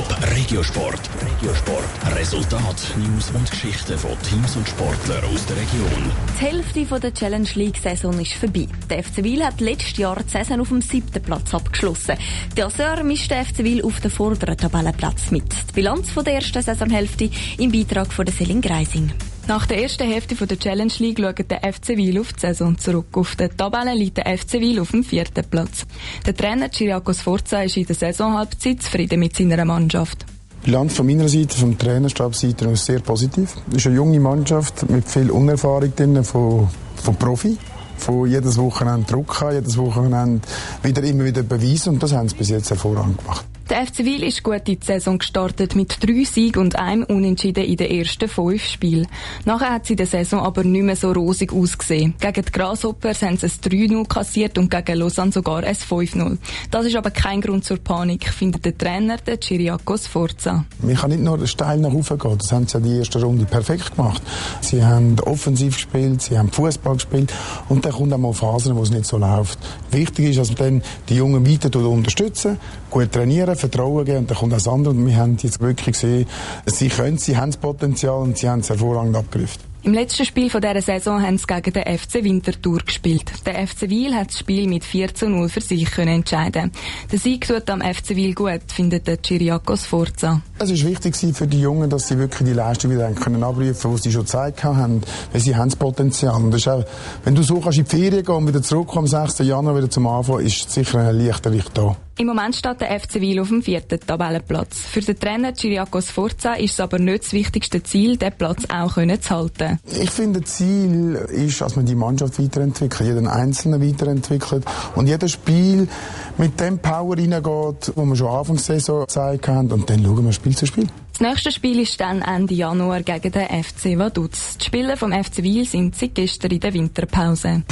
[0.00, 1.10] Top Regiosport.
[1.20, 2.16] Regiosport.
[2.16, 6.12] Resultat, News und Geschichten von Teams und Sportlern aus der Region.
[6.38, 8.66] Die Hälfte der Challenge League-Saison ist vorbei.
[8.88, 12.16] Der FC Wil hat letztes Jahr die Saison auf dem siebten Platz abgeschlossen.
[12.56, 15.52] Der Asseur mischt der FC Wil auf den vorderen Tabellenplatz mit.
[15.68, 17.28] Die Bilanz von der ersten Saisonhälfte
[17.58, 19.12] im Beitrag von der Selin Greising.
[19.46, 23.06] Nach der ersten Hälfte der Challenge League schaut der FC Wil auf die Saison zurück.
[23.12, 25.86] Auf der Tabelle liegt der FC Wil auf dem vierten Platz.
[26.26, 30.24] Der Trainer Ciriaco Sforza ist in der Saisonhalbzeit zufrieden mit seiner Mannschaft.
[30.62, 33.56] Bilanz von meiner Seite, vom Trainerstabseite ist sehr positiv.
[33.70, 37.56] Es ist eine junge Mannschaft mit viel Unerfahrung drin von, von Profi
[38.00, 40.40] von jedes Wochenende Druck haben, jedes Wochenende
[40.82, 43.44] wieder immer wieder beweisen und das haben sie bis jetzt hervorragend gemacht.
[43.70, 47.62] Der FC Wil ist gut in die Saison gestartet mit drei Siegen und einem Unentschieden
[47.62, 49.06] in den ersten fünf Spielen.
[49.44, 52.14] Nachher hat sie der Saison aber nicht mehr so rosig ausgesehen.
[52.18, 56.38] Gegen die Grasshoppers haben sie ein 3-0 kassiert und gegen Lausanne sogar ein 5-0.
[56.72, 60.64] Das ist aber kein Grund zur Panik, findet der Trainer, der Chiriaco Sforza.
[60.82, 63.44] Man kann nicht nur steil nach oben gehen, das haben sie ja die erste Runde
[63.44, 64.20] perfekt gemacht.
[64.62, 67.32] Sie haben offensiv gespielt, sie haben Fußball gespielt
[67.68, 69.60] und dann kommt auch mal Phasen, wo es nicht so läuft.
[69.92, 72.58] Wichtig ist, dass man dann die Jungen weiter unterstützen,
[72.90, 74.94] gut trainieren, Vertrauen geben und dann kommt das andere.
[74.94, 76.26] Und wir haben jetzt wirklich gesehen,
[76.66, 79.70] sie können, sie haben das Potenzial und sie haben es hervorragend abgerufen.
[79.82, 83.32] Im letzten Spiel von dieser Saison haben sie gegen den FC Winterthur gespielt.
[83.46, 86.70] Der FC Wiel hat das Spiel mit 4 zu 0 für sich können entscheiden.
[87.10, 90.42] Der Sieg tut am FC Wiel gut, findet der Chiriakos Forza.
[90.62, 93.96] Es ist wichtig für die Jungen, dass sie wirklich die Leistung wieder können abrufen können,
[93.96, 95.00] die sie schon gezeigt haben,
[95.32, 96.34] weil sie haben das Potenzial.
[96.34, 96.84] Und das ist auch,
[97.24, 99.38] wenn du so kannst in die Ferien gehen und wieder zurückkommen am 6.
[99.38, 101.96] Januar wieder zum Anfang, ist sicher ein leichter Licht da.
[102.20, 104.80] Im Moment steht der FC Wiel auf dem vierten Tabellenplatz.
[104.80, 108.92] Für den Trainer Chiriakos Forza ist es aber nicht das wichtigste Ziel, den Platz auch
[108.96, 109.78] können zu halten.
[109.86, 115.30] Ich finde, das Ziel ist, dass man die Mannschaft weiterentwickelt, jeden Einzelnen weiterentwickelt und jedes
[115.30, 115.88] Spiel
[116.36, 120.32] mit dem Power reingeht, wo wir schon Anfangs Saison gezeigt haben und dann schauen wir
[120.34, 120.86] Spiel zu Spiel.
[121.12, 124.56] Das nächste Spiel ist dann Ende Januar gegen den FC Vaduz.
[124.58, 127.62] Die Spieler vom FC Wiel sind seit gestern in der Winterpause.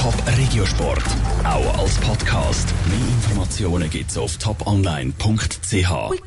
[0.00, 1.02] Top Regiosport,
[1.44, 2.68] auch als Podcast.
[2.86, 6.20] Mehr Informationen gibt's auf toponline.ch.